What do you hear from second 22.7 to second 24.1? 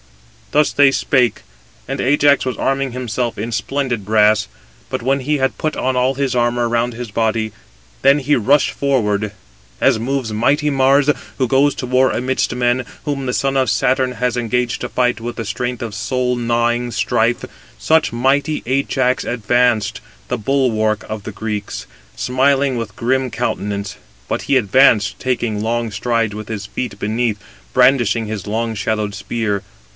with grim countenance;